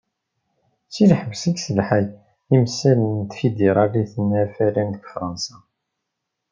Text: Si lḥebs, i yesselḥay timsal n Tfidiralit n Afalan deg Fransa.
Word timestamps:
Si 0.93 1.03
lḥebs, 1.11 1.41
i 1.49 1.51
yesselḥay 1.53 2.05
timsal 2.47 2.99
n 3.15 3.17
Tfidiralit 3.31 4.13
n 4.27 4.29
Afalan 4.43 4.89
deg 4.93 5.03
Fransa. 5.13 5.57